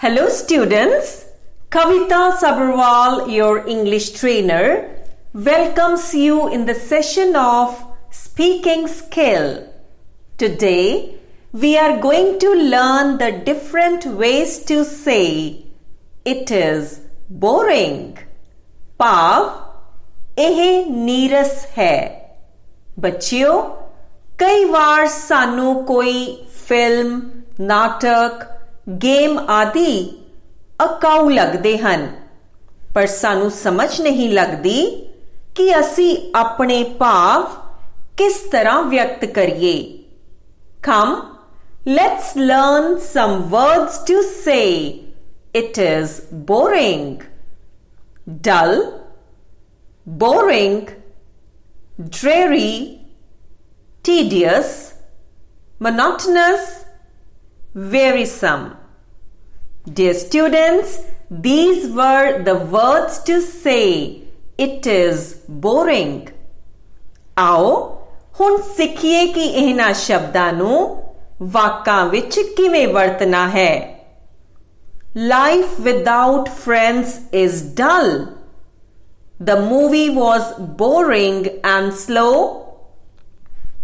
[0.00, 1.24] Hello students,
[1.70, 4.94] Kavita Sabharwal, your English trainer,
[5.34, 9.66] welcomes you in the session of Speaking Skill.
[10.36, 11.16] Today,
[11.50, 15.64] we are going to learn the different ways to say
[16.24, 18.18] it is boring.
[19.00, 19.48] पाव
[20.44, 22.10] ਇਹ ਨੀਰਸ hai.
[23.00, 23.50] ਬੱਚਿਓ
[24.44, 26.14] kai var sanu koi
[26.68, 27.10] film,
[27.58, 28.57] natak.
[29.03, 29.87] Game ਆਦਿ
[30.85, 32.07] ਅਕਾਊ ਲੱਗਦੇ ਹਨ
[32.93, 34.79] ਪਰ ਸਾਨੂੰ ਸਮਝ ਨਹੀਂ ਲੱਗਦੀ
[35.55, 37.45] ਕਿ ਅਸੀਂ ਆਪਣੇ ਭਾਵ
[38.17, 39.75] ਕਿਸ ਤਰ੍ਹਾਂ ਵਿਅਕਤ ਕਰੀਏ
[40.85, 41.11] Come,
[41.85, 44.63] let's learn some words to say.
[45.53, 47.21] It is boring.
[48.41, 48.81] Dull,
[50.05, 50.89] boring,
[52.09, 52.99] dreary,
[54.03, 54.93] tedious,
[55.79, 56.85] monotonous,
[57.73, 58.77] wearisome.
[59.91, 64.23] Dear students, these were the words to say
[64.57, 66.29] it is boring.
[67.39, 67.71] ਆਓ
[68.39, 70.77] ਹੁਣ ਸਿੱਖੀਏ ਕਿ ਇਹਨਾਂ ਸ਼ਬਦਾਂ ਨੂੰ
[71.41, 73.71] ਵਾਕਾਂ ਵਿੱਚ ਕਿਵੇਂ ਵਰਤਣਾ ਹੈ
[75.15, 78.29] Life without friends is dull.
[79.39, 80.47] The movie was
[80.79, 82.31] boring and slow.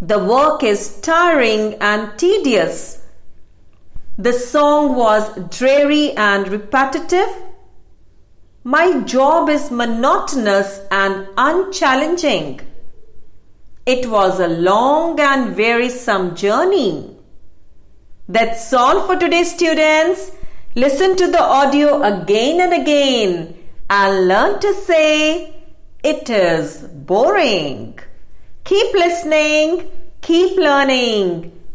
[0.00, 2.98] The work is tiring and tedious.
[4.17, 7.27] The song was dreary and repetitive.
[8.63, 12.61] My job is monotonous and unchallenging.
[13.85, 17.17] It was a long and wearisome journey.
[18.29, 20.31] That's all for today, students.
[20.75, 23.57] Listen to the audio again and again
[23.89, 25.53] and learn to say
[26.03, 27.99] it is boring.
[28.63, 29.91] Keep listening,
[30.21, 31.51] keep learning.